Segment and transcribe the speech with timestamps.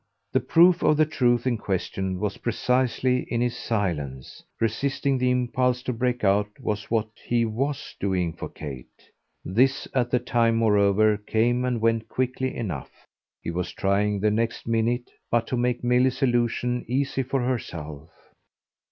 [0.31, 5.83] The proof of the truth in question was precisely in his silence; resisting the impulse
[5.83, 9.11] to break out was what he WAS doing for Kate.
[9.45, 13.05] This at the time moreover came and went quickly enough;
[13.43, 18.09] he was trying the next minute but to make Milly's allusion easy for herself.